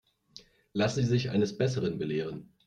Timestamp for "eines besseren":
1.29-1.99